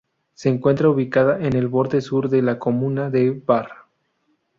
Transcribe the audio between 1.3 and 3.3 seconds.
en el borde sur de la comuna de